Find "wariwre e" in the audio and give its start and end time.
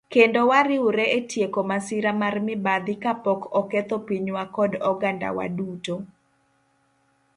0.51-1.21